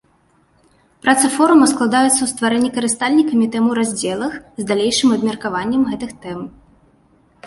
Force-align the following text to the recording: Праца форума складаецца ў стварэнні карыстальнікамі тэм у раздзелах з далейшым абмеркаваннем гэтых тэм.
Праца 1.07 1.27
форума 1.33 1.65
складаецца 1.73 2.09
ў 2.23 2.27
стварэнні 2.31 2.71
карыстальнікамі 2.77 3.45
тэм 3.55 3.67
у 3.73 3.75
раздзелах 3.81 4.33
з 4.63 4.65
далейшым 4.71 5.09
абмеркаваннем 5.19 5.85
гэтых 5.91 6.11
тэм. 6.25 6.39